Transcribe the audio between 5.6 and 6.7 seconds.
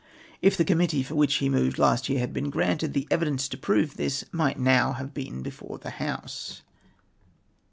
the House."